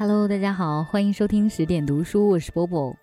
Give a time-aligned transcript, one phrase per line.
[0.00, 2.96] Hello，大家好，欢迎收听十点读书，我是波波。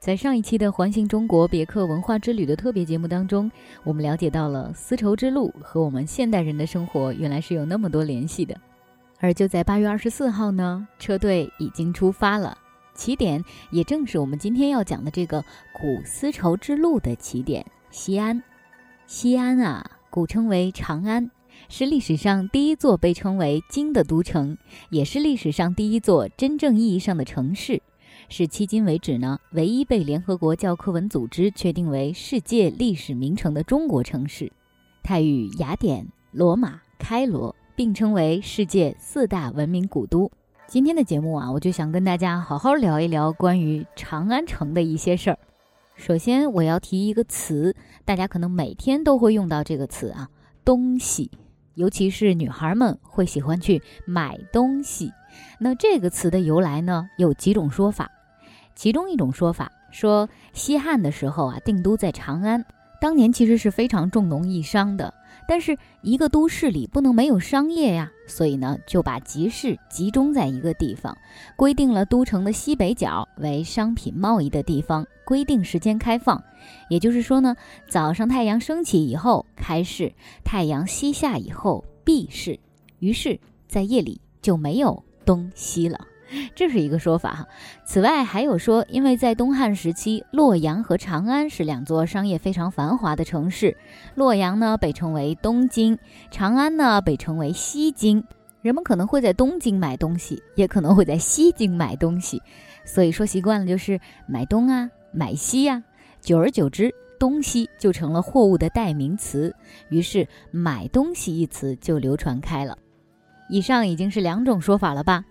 [0.00, 3.48] 在上一期的环形中国别克文化之旅的特别节目当中，
[3.84, 8.60] 我们了解到了丝绸之路和我们现代人的生活原来是有那么多联系的。
[9.20, 12.58] 而就在八月二十四号呢，车队已经出发了，
[12.92, 13.40] 起点
[13.70, 15.40] 也正是我们今天要讲的这个
[15.72, 18.42] 古丝绸之路的起点——西安。
[19.06, 21.30] 西安啊，古称为长安。
[21.68, 24.56] 是历史上第一座被称为“金”的都城，
[24.90, 27.82] 也是历史上第一座真正意义上的城市，
[28.28, 34.52] 是迄今为止呢唯一被联合国教科文组织确定为世界历史名城的中国城市。
[35.02, 40.30] 它与雅典、罗马、开罗并称为世界四大文明古都。
[40.66, 45.38] 今天的节目啊，我就想跟大家好好聊一聊关于长安城的一些事儿。
[45.94, 50.28] 首先，我要提一个词，大家可能每天都会用到这个词啊，
[50.64, 51.30] 东西。
[51.76, 55.12] 尤其是女孩们会喜欢去买东西，
[55.58, 58.10] 那这个词的由来呢，有几种说法。
[58.74, 62.64] 其中一种说法说，西汉的时候啊，定都在长安，
[62.98, 65.12] 当年其实是非常重农抑商的。
[65.48, 71.16] 但是一个都市里不能没有商业呀，所以呢就把集市集中在一个地方，
[71.56, 76.42] 规定了都城的西北角为商品贸易的地方，规定时间开放。
[76.88, 77.54] 也就是说呢，
[77.88, 80.12] 早上太阳升起以后开市，
[80.44, 82.58] 太阳西下以后闭市。
[82.98, 86.00] 于是，在夜里就没有东西了。
[86.54, 87.48] 这是一个说法哈。
[87.84, 93.76] 此外，还有说，因为在东汉时期，洛阳和长安是两座商业非常繁华的城市。
[94.14, 95.98] 洛阳呢被称为东京，
[96.30, 98.24] 长安呢被称为西京。
[98.62, 102.42] 人们可能会在东京买东西，也可能会在西京买东西。
[102.84, 105.82] 所以说习惯了就是买东啊，买西呀。
[106.20, 109.54] 久而久之，东西就成了货物的代名词，
[109.88, 112.76] 于是“买东西”一词就流传开了。
[113.48, 115.24] 以上已经是两种说法了吧？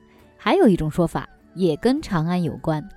[0.45, 2.87] 还有一种说法也跟长安有关，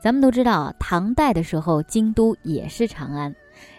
[0.00, 3.32] 咱们都知道，唐代的时候京都也是长安，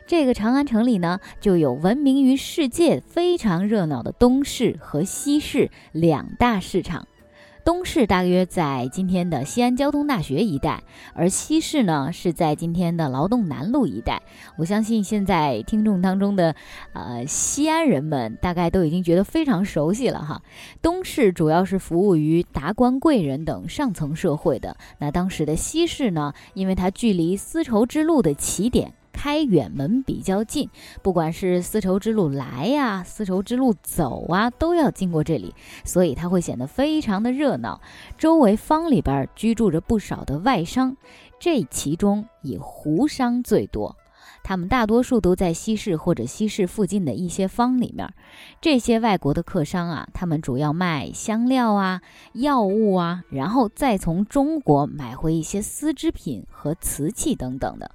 [0.07, 7.05] 这个长安城里呢就有闻名于世界、非常热闹的东市和西市两大市场。
[7.69, 10.81] 东市大约在今天的西安交通大学一带，
[11.13, 14.19] 而西市呢是在今天的劳动南路一带。
[14.57, 16.55] 我相信现在听众当中的，
[16.93, 20.41] 呃，西安人们大概都已经觉得非常熟悉了哈。
[20.81, 24.75] 东市主要是服务于达官贵人等上层社会的。
[24.97, 28.91] 那当时的西市呢，因为它距离丝绸之路的起点。
[29.21, 30.69] 开远门比较近，
[31.01, 35.53] 不管是丝绸之路来呀，丝绸之路走啊，都要经过这里，
[35.83, 37.81] 所以它会显得非常的热闹。
[38.17, 40.95] 周围坊里边居住着不少的外商，
[41.37, 43.97] 这其中以胡商最多，
[44.41, 48.13] 他们大多数都在西市或者西市附近的一些坊里面。
[48.61, 52.01] 这些外国的客商啊，他们主要卖香料啊、
[52.35, 57.91] 药物啊，然后再从中国买回一些丝织品和瓷器等等的。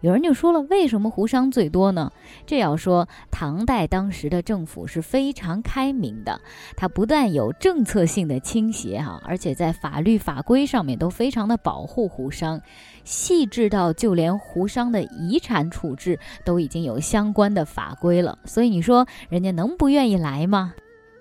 [0.00, 2.12] 有人就说了，为什么胡商最多呢？
[2.46, 6.40] 这要说唐代当时的政府是非常开明的，
[6.76, 12.60] 它不但有政策性的倾斜哈，而且在法律法规上面都非常的保护胡商，
[13.04, 18.38] 细致到就连胡商的遗产处置都已经有相关的法规了。
[18.44, 20.74] 所以你说人家能不愿意来吗？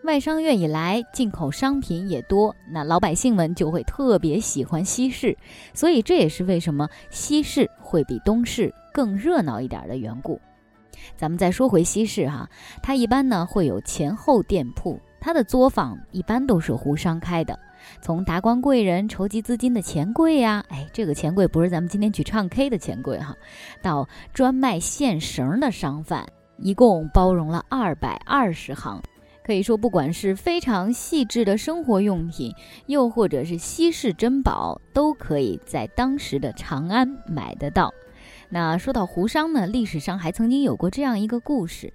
[0.08, 5.38] 外商愿意来，进口商品也多，那老百姓们就会特别喜欢西市，
[5.74, 10.40] 所以这也是为什么西市会比东市更热闹一点的缘故。
[11.18, 12.50] 咱们再说回西市哈，
[12.82, 17.60] 它一般呢会有前后店铺，它的作坊一般都是胡商开的。
[18.02, 23.36] 从达官贵人筹集资金的钱柜呀，哎，这个钱柜不是咱们今天去唱 K 的钱柜哈，
[23.82, 26.26] 到专卖线绳的商贩，
[26.60, 29.04] 一共包容了二百二十行。
[29.48, 32.54] 可以说，不管是非常细致的生活用品，
[32.88, 37.94] 又或者是稀世珍宝，都可以在当时的长安买得到。
[38.50, 41.94] 那说到胡商呢，历史上还曾经有过这样一个故事，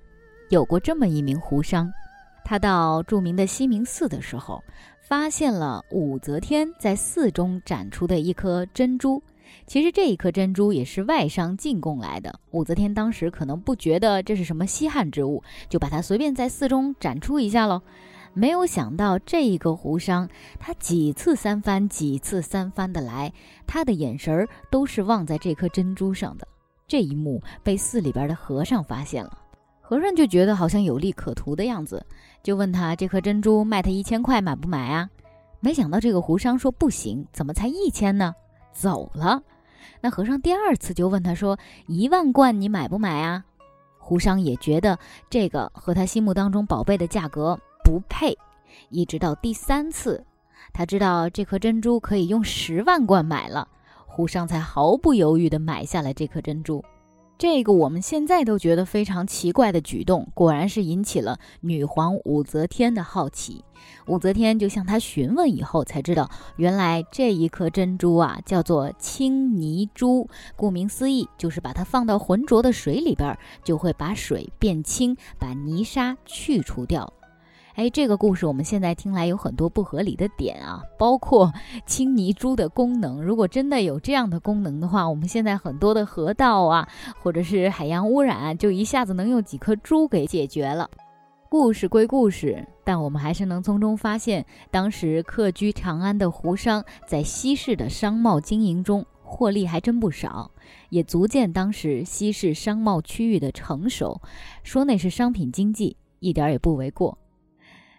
[0.49, 1.93] 有过这么一名胡商，
[2.43, 4.65] 他到著名的西明寺的时候，
[5.03, 9.23] 发现了武则天在寺中展出的一颗珍珠。
[9.67, 12.39] 其实这一颗珍珠也是外商进贡来的。
[12.51, 17.81] 武则天当时可能不觉得这是什么稀罕之物，就把它随便在寺中展出一下喽。
[18.35, 20.29] 没有想到这一个胡商，
[20.59, 23.31] 他几次三番、几次三番的来，
[23.67, 26.49] 他的眼神儿都是望在这颗珍珠上的。
[26.89, 29.39] 这一幕被寺里边的和尚发现了，
[29.81, 32.05] 和尚就觉得好像有利可图的样子，
[32.43, 35.09] 就问他这颗珍珠卖他一千块买不买啊？
[35.61, 38.35] 没想到这个胡商说不行，怎么才一千呢？
[38.73, 39.43] 走了，
[40.01, 43.45] 那和尚第二次就问他说：“一万贯你买不买啊？”
[43.99, 44.99] 胡商也觉得
[45.31, 48.37] 这个和他心目当中宝贝的价格不配。
[48.89, 50.25] 一直到第三次，
[50.73, 53.69] 他知道这颗珍珠可以用十万贯买了，
[54.07, 56.83] 胡商才毫不犹豫地买下了这颗珍珠。
[57.39, 63.65] 这个我们现在都觉得非常奇怪的举动，果然是引起了女皇武则天的好奇。
[64.07, 70.29] 武则天就向他询问以后，才知道原来这一颗珍珠啊，叫做青泥珠。
[70.55, 77.13] 顾名思义，就是把它放到浑浊的水里边，就会把水变清，把泥沙去除掉。
[77.75, 81.51] 哎，这个故事我们现在听来有很多不合理的点啊，包括
[81.87, 83.23] 青泥珠的功能。
[83.23, 86.87] 如果真的有这样的功能的话，我们现在很多的河道啊，
[87.19, 90.91] 或者是海洋污染，就一下子能用几颗珠给解决了。
[91.49, 100.51] 故事归故事，但我们还是能从中发现，当时客居长安的胡商在西市的商贸经营中获利还真不少，
[100.91, 104.21] 也足见当时西市商贸区域的成熟。
[104.63, 107.19] 说那是商品经济，一点也不为过。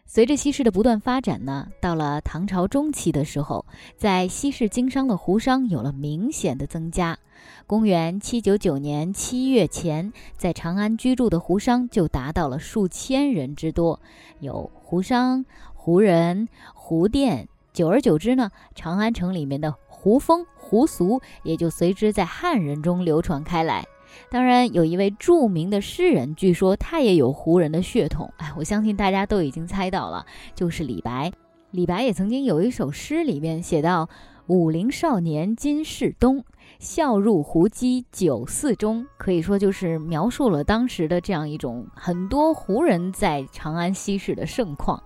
[0.05, 3.65] 随着西市的不断发展呢，到了唐朝中期的时候，
[3.97, 7.17] 在西市经商的胡商有了明显的增加。
[7.65, 13.99] 公元七九九年七月前，在长安居住的胡商就达到了数千人之多，
[14.39, 17.47] 有胡商、胡人、胡店。
[17.71, 23.83] 久而久之呢，长安城里面的胡风、胡俗也就随之在汉人中流传开来。
[24.29, 28.31] 当然，有一位著名的诗人，据说他也有胡人的血统。
[28.37, 30.25] 哎，我相信大家都已经猜到了，
[30.55, 31.31] 就是李白。
[31.71, 34.07] 李白也曾经有一首诗，里面写到
[34.47, 36.43] ：“武陵少年今世东，
[36.77, 45.01] 笑入胡姬酒肆中。”可以说就是描述了当时的这样一种很多胡人在长安西市的盛况。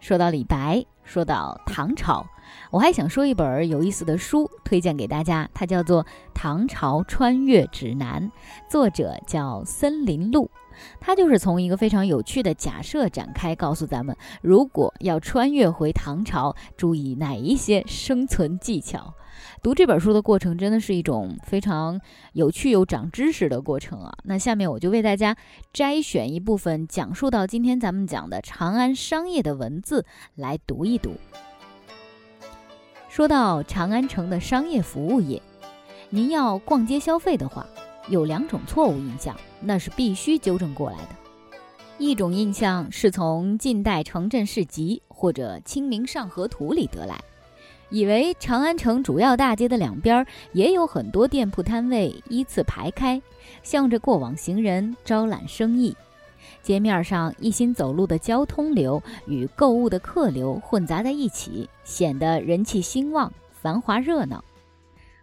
[0.00, 2.24] 说到李白，说到唐朝。
[2.70, 6.04] 我还想说一本有意思的书，推荐给大家，它叫做
[6.34, 8.30] 《唐朝穿越指南》，
[8.70, 10.50] 作者叫森林路。
[11.00, 19.14] 它就是从一个非常有趣的假设展开，告诉咱们，如果要穿越回唐朝，注意哪一些生存技巧。
[19.60, 22.00] 读这本书的过程真的是一种非常
[22.32, 24.12] 有趣又长知识的过程啊！
[24.24, 25.36] 那下面我就为大家
[25.72, 30.04] 摘选一部分讲述到今天咱们讲的长安商业的文字
[30.36, 31.12] 来读一读。
[33.18, 35.42] 说到长安城的商业服务业，
[36.08, 37.66] 您要逛街消费的话，
[38.08, 41.08] 有两种错误印象，那是必须纠正过来的。
[41.98, 47.18] 一种印象是从近代城镇市集或者《清明上河图》里得来，
[47.90, 53.20] 以为长安城主要大街的两边也有很多店铺摊位依次排开，
[53.64, 55.92] 向着过往行人招揽生意。
[56.62, 64.44] 街面上一心走路的交通流与购物的客流混杂在一起，显得人气兴旺、繁华热闹。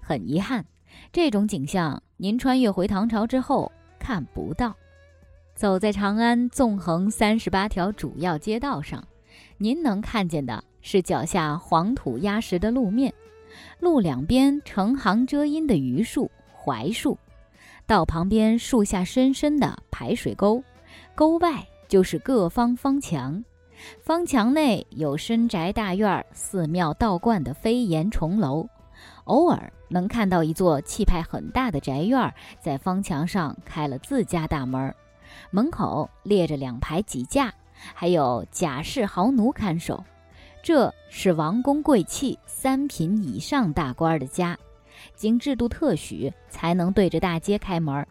[0.01, 0.65] 很遗憾，
[1.11, 4.75] 这种景象您穿越回唐朝之后看不到。
[5.55, 9.07] 走在长安纵横三十八条主要街道上，
[9.57, 13.13] 您能看见的是脚下黄土压实的路面，
[13.79, 17.17] 路两边成行遮阴的榆树、槐树，
[17.87, 20.61] 道旁边树下深深的排水沟。
[21.13, 23.43] 沟外就是各方方墙，
[24.01, 28.67] 方墙内有深宅大院、寺庙道观的飞檐重楼，
[29.25, 34.93] 偶尔能看到一座气派很大的宅院在方墙上开了自家大门，
[35.51, 37.53] 门口列着两排几架，
[37.93, 40.03] 还有甲士豪奴看守。
[40.63, 44.57] 这是王公贵戚三品以上大官的家，
[45.13, 48.05] 经制度特许才能对着大街开门。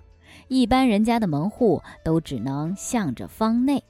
[0.49, 3.83] 一般人家的门户都只能向着方内，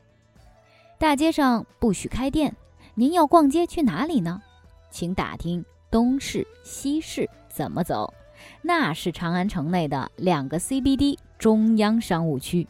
[0.99, 2.55] 大街上不许开店。
[2.95, 4.41] 您要逛街去哪里呢？
[4.91, 8.13] 请打听东市、西市怎么走。
[8.63, 12.67] 那是长安城内的两个 CBD 中央商务区。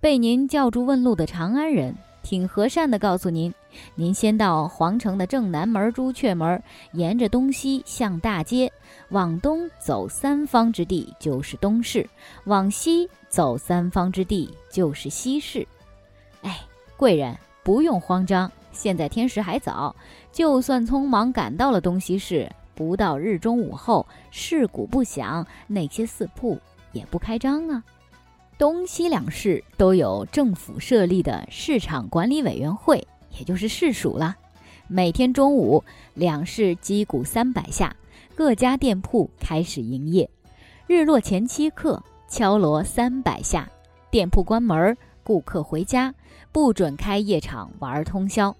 [0.00, 3.52] 被您叫住问路的长安人，挺和善地告诉您：
[3.94, 8.72] 您先到皇城的正南门朱雀门，沿着东西向大街。
[9.10, 12.08] 往东走三方之地就是东市，
[12.44, 15.66] 往西走三方之地就是西市。
[16.42, 16.60] 哎，
[16.96, 19.94] 贵人不用慌张，现在天时还早，
[20.32, 26.58] 就算匆忙赶到了东西市，不到日中午后，市鼓不响，那些四铺
[26.92, 27.84] 也不开张啊。
[28.58, 33.06] 东西两市都有政府设立的市场管理委员会，
[33.38, 34.36] 也就是市署了。
[34.88, 35.84] 每天中午，
[36.14, 37.94] 两市击鼓三百下。
[38.36, 40.28] 各家店铺开始营业，
[40.86, 43.66] 日落前七刻敲锣三百下，
[44.10, 46.14] 店铺关门，顾客回家，
[46.52, 48.54] 不准开夜场玩通宵。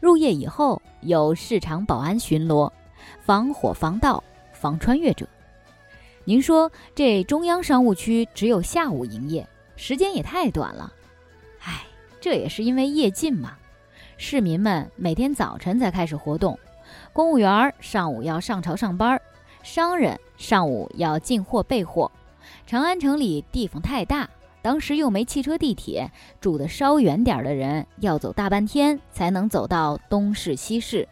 [0.00, 2.72] 入夜以后有市场保安巡逻，
[3.20, 5.28] 防火防盗防穿越者。
[6.24, 10.90] 您说这中央商务区只有下午营业，时间也太短了。
[11.60, 11.84] 唉，
[12.18, 13.58] 这也是因为夜禁嘛，
[14.16, 16.58] 市民们每天早晨才开始活动。
[17.12, 19.20] 公务员上午要上朝上班，
[19.62, 22.10] 商人上午要进货备货。
[22.66, 24.28] 长安城里地方太大，
[24.62, 31.06] 当时又没汽车地铁，住的稍远点的人要走大半天才能走到东市西市。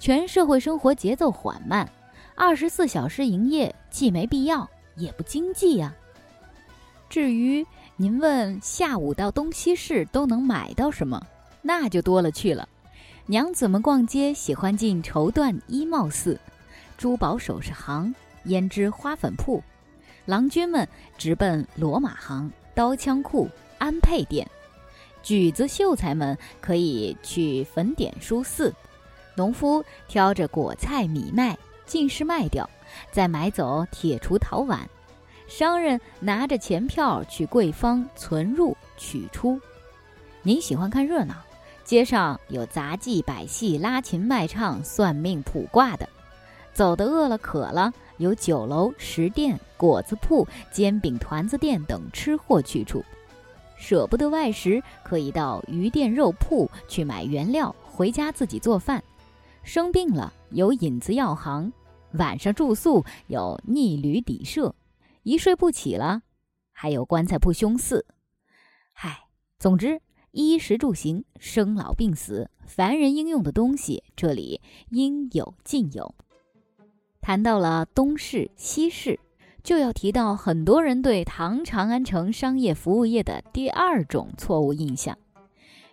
[0.00, 1.88] 全社会生活节奏缓慢，
[2.34, 5.94] 二十四小时营业既没必要，也不经济呀。
[7.08, 11.24] 至于您问下午到东西市都能买到什么，
[11.62, 12.68] 那就多了去了。
[13.28, 16.38] 娘子们逛街喜欢进绸缎衣帽寺、
[16.96, 18.14] 珠宝首饰行、
[18.44, 19.60] 胭脂花粉铺；
[20.26, 24.46] 郎君们直奔罗马行、刀枪库、安配店；
[25.24, 28.70] 举子秀才们可以去粉点书肆；
[29.34, 32.70] 农夫挑着果菜米麦尽是卖掉，
[33.10, 34.86] 再买走铁锄陶碗；
[35.48, 39.60] 商人拿着钱票去贵方存入取出。
[40.42, 41.34] 您喜欢看热闹？
[41.86, 46.04] 街上有杂技百戏、拉琴卖唱、算命卜卦的；
[46.72, 53.00] 走的饿了渴了，有酒楼、食店、果子铺、煎饼团子店等吃货去处；
[53.78, 59.00] 舍不得外食，可以到鱼店、肉铺去买原料，回家自己做饭；
[59.62, 61.70] 生病了，有引子药行；
[62.14, 64.74] 晚上住宿有逆旅底舍；
[65.22, 66.22] 一睡不起了，
[66.72, 68.04] 还有棺材铺、凶寺。
[68.92, 69.28] 嗨，
[69.60, 70.00] 总之。
[70.36, 76.14] 衣食住行、生老病死，凡人应用的东西，这里应有尽有。
[77.22, 79.18] 谈到了东市、西市，
[79.62, 85.16] 就要提到很多人对唐长安城商业服务业的第二种错误印象。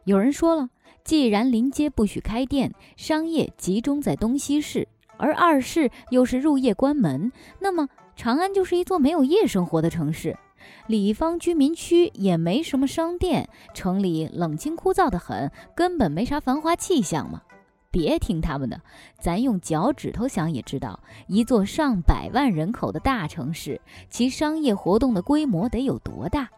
[0.04, 0.70] 有人说了，
[1.06, 4.86] 既然临街不许开店，商业集中在东西市，
[5.16, 7.32] 而二市又是入夜关门，
[7.62, 10.38] 那么长安就是一座没有夜生活的城市。
[10.88, 17.42] 里方居民区也没什么商店，城里冷清枯燥的很，根本没啥繁华气象嘛。
[17.92, 18.82] 别听他们的，
[19.20, 23.80] 咱用脚趾头想也知道，一座上百万人口的大城市，
[24.10, 26.50] 其商业活动的规模得有多大？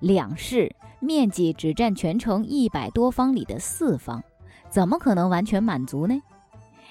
[0.00, 4.22] 两市面积只占全城一百多方里的四方，
[4.68, 6.20] 怎么可能完全满足呢？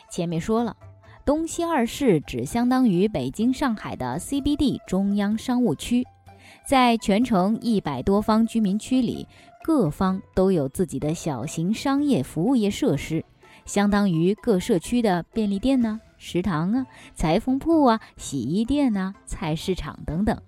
[0.10, 0.76] 前面说了，
[1.24, 6.04] 东西二市只相当于北京、上海的 CBD 中央商务区。
[6.64, 9.28] 在全城一百多方居民区里，
[9.64, 13.26] 各方都有自己的小型商业服务业设施，
[13.66, 20.40] 相当于各社区的便利店呢、食堂啊、裁缝铺啊、洗衣店啊、菜市场等等。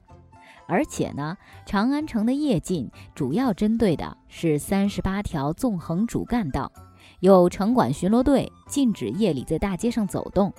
[0.68, 6.72] 而且呢，长安城的夜禁主要针对的是三十八条纵横主干道，
[7.22, 10.52] 有城管巡逻队禁止夜里在大街上走动。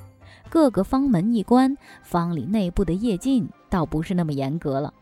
[0.48, 4.94] 各个方门一关，方里内部的夜禁倒不是那么严格了。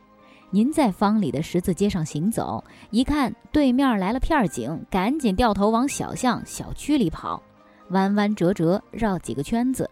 [0.57, 7.43] 您在方里的十字街上行走，一看对面来了片警，赶紧掉头往小巷、小区里跑，
[7.91, 9.91] 弯弯折折绕几个圈子，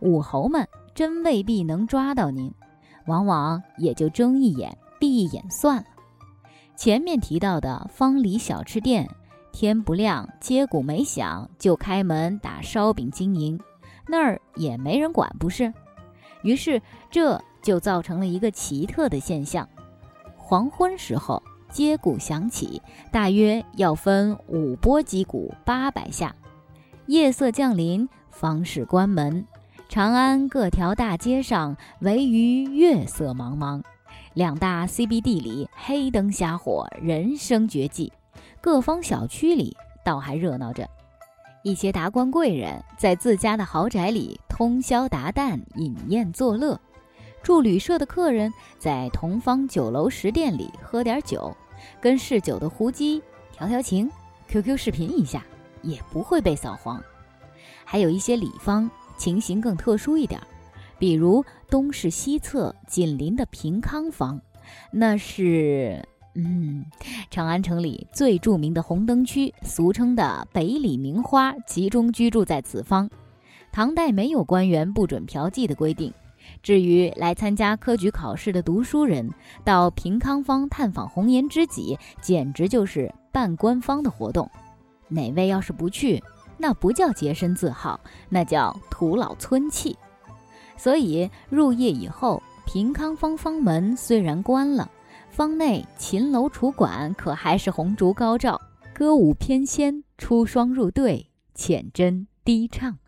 [0.00, 2.50] 武侯们真未必能抓到您，
[3.04, 5.84] 往往也就睁一眼闭一眼算了。
[6.76, 9.06] 前面提到的方里小吃店，
[9.52, 13.60] 天不亮街鼓没响就开门打烧饼经营，
[14.08, 15.70] 那儿也没人管，不是？
[16.40, 16.80] 于是
[17.10, 19.68] 这就造成了一个奇特的现象。
[20.48, 26.32] 黄昏时候，接鼓响起，大约要分五波击鼓八百下。
[27.06, 29.44] 夜色降临，方士关门，
[29.88, 33.82] 长安各条大街上唯余月色茫茫。
[34.34, 38.12] 两大 CBD 里黑灯瞎火，人声绝迹。
[38.60, 40.88] 各方小区里倒还热闹着，
[41.64, 46.80] 一些达官贵人在自家的豪宅里通宵达旦饮宴作乐。
[47.46, 51.56] 住旅社的客人在同方酒楼食店里喝点酒，
[52.00, 53.22] 跟嗜酒的胡姬
[53.52, 54.10] 调调情
[54.48, 55.46] ，QQ 视频一下
[55.80, 57.00] 也不会被扫黄。
[57.84, 60.40] 还有一些里方情形更特殊一点，
[60.98, 64.40] 比如东市西侧紧邻的平康坊，
[64.90, 66.84] 那是嗯，
[67.30, 73.08] 长安城里最著名的红灯区，俗称的北里名花，集中居住在此方。
[73.70, 76.12] 唐代没有官员不准嫖妓的规定。
[76.62, 79.30] 至于来参加科举考试的读书人，
[79.64, 84.50] 到平康坊探访红颜知己，简直就是半官方的活动。
[85.08, 86.22] 哪位要是不去，
[86.58, 89.96] 那不叫洁身自好，那叫徒劳村气。
[90.76, 94.90] 所以入夜以后，平康坊坊门虽然关了，
[95.30, 98.60] 坊内琴楼楚馆可还是红烛高照，
[98.92, 102.98] 歌舞翩跹，出双入对，浅斟低唱。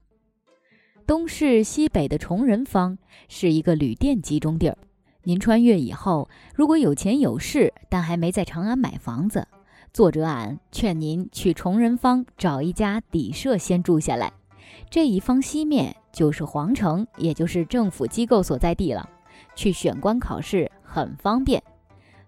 [1.09, 2.99] 东市西北的崇仁坊
[3.29, 4.77] 是一个旅店集中地儿。
[5.23, 9.49] 您穿越以后，如果有钱有势，但还没在长安买房子，
[9.91, 14.31] 作者俺劝您去崇仁坊找一家底舍先住下来。
[14.91, 19.09] 这一方西面就是皇城，也就是政府机构所在地了，
[19.57, 21.63] 去选官考试很方便。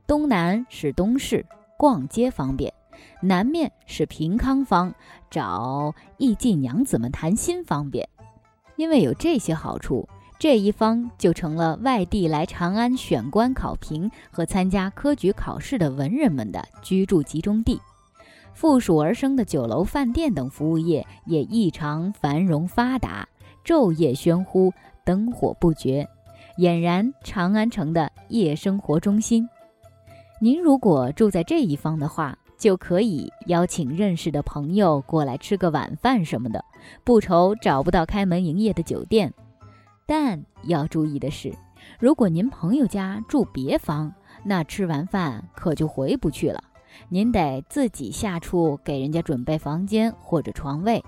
[0.07, 1.45] 东南是东市，
[1.77, 2.73] 逛街方便；
[3.21, 4.95] 南面是平康坊，
[5.31, 8.09] 找艺妓娘子们谈心方便。
[8.81, 10.09] 因为有这些好处，
[10.39, 17.79] 这一方就成了外地来长安选官考评和参加科举考试的文人们的居住集中地。
[18.55, 23.29] 附属而生的酒楼、饭店等服务业也异常繁荣发达，
[23.63, 24.73] 昼夜喧呼，
[25.05, 26.09] 灯火不绝，
[26.57, 29.47] 俨然长安城的夜生活中心。
[30.41, 36.63] 您如果住在这一方的话，就可以邀请认识的朋友过来吃个晚饭什么的，
[37.03, 39.33] 不愁找不到开门营业的酒店。
[40.05, 41.55] 但要注意的是，
[41.99, 44.13] 如果您朋友家住别房，
[44.45, 46.63] 那吃完饭可就回不去了，
[47.09, 51.03] 您得自己下处给人家准备房间或者床位，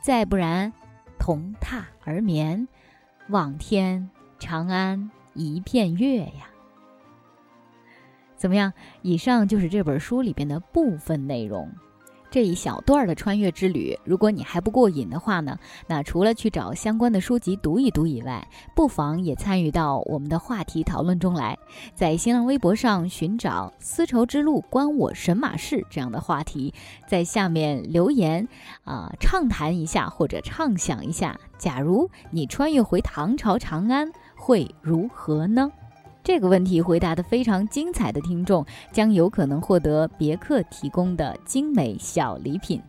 [0.00, 0.72] 再不然
[1.18, 2.66] 同榻而眠，
[3.28, 6.48] 望天长安一片月呀。
[8.36, 8.72] 怎么样？
[9.02, 11.70] 以上就是这本书里边的部分内容。
[12.28, 21.56] 这一小段的穿越之旅，如果你还不过瘾的话呢，那除了去找相关的书籍读一读以外，不妨也参与到我们的话题讨论中来，
[21.94, 26.74] 在新浪微博上寻找“丝绸之路关我神马事”这样的话题，
[27.06, 28.46] 在下面留言
[28.84, 35.70] 啊，畅谈一下或者畅想一下，假如你穿越回唐朝长安，会如何呢？
[36.26, 42.82] 这个问题回答的非常精彩的听众，将有可能获得别克提供的精美小礼品。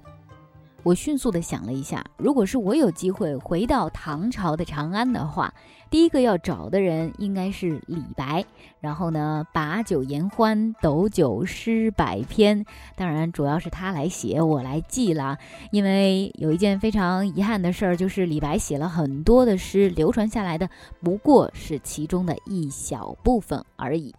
[0.88, 5.54] 我迅速的想了一下，如果是我有机会回到唐朝的长安的话，
[5.90, 8.46] 第一个要找的人应该是李白。
[8.80, 12.66] 然后呢，把酒言欢，斗酒诗百篇。
[12.96, 15.38] 当然，主要是他来写，我来记啦。
[15.72, 20.70] 因为有一件非常遗憾的事儿，就是李白写了很多的诗，流传下来的
[21.02, 24.16] 不过是其中的一小部分而已。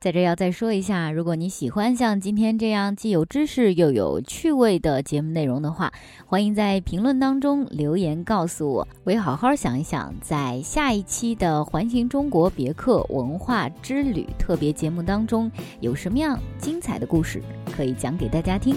[0.00, 5.92] 在这要再说一下，如果你喜欢像今天这样既有知识又有趣味的节目内容的话，
[6.24, 17.42] 欢迎在评论当中留言告诉我，我也好好想一想，在下一期的环形中国别克文化之旅特别节目当中，有什么样精彩的故事
[17.76, 18.76] 可以讲给大家听。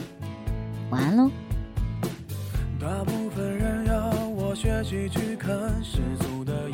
[0.89, 1.29] 晚安喽。
[2.79, 5.51] 大部分人要我学习去看
[5.83, 6.67] 世俗的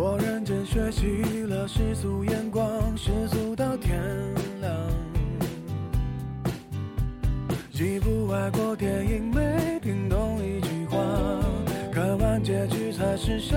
[0.00, 4.00] 我认真学习了世俗眼光，世俗到天
[4.60, 4.72] 亮。
[7.72, 10.96] 一部外国电影没听懂一句话，
[11.92, 13.56] 看完结局才是笑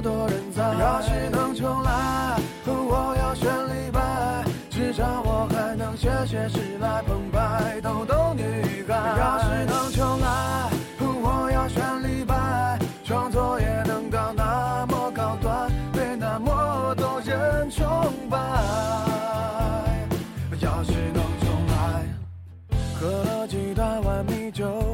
[0.00, 0.62] 多人在。
[0.62, 8.42] 要是能重来，我要选李白，至少我还能写写诗来澎湃，逗逗女
[8.88, 8.94] 孩。
[9.18, 17.86] 要是能重来，我要选李白，创作也能到那么高端，被那么多人崇
[18.30, 18.38] 拜。
[20.60, 22.04] 要是能重来，
[23.00, 24.87] 喝了几大碗米酒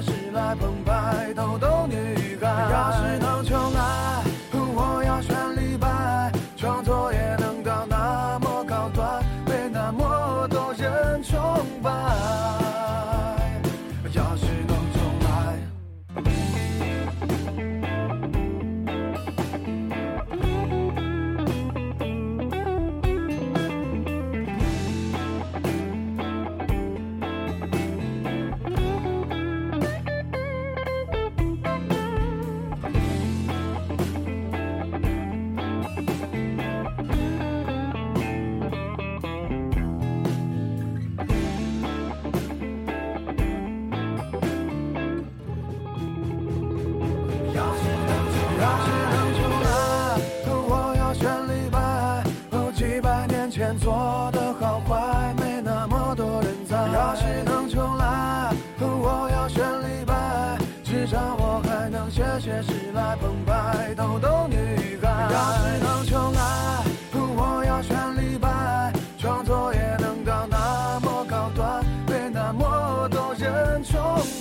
[0.00, 2.46] 是来澎湃逗逗女孩。
[2.72, 3.79] 要是能重来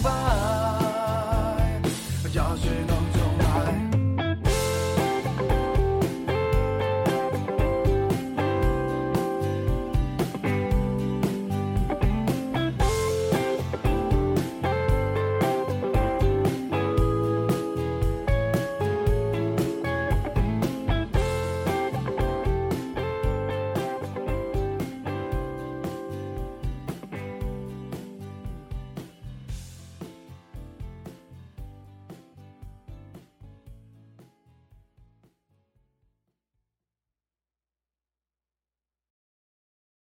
[0.02, 0.98] 吧。